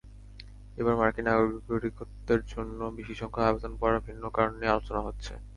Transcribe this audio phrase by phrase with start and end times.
[0.77, 5.33] এবার মার্কিন নাগরিকত্বের জন্য বেশিসংখ্যক আবেদনপত্র পড়ার ভিন্ন কারণ নিয়ে আলোচনা হচ্ছে।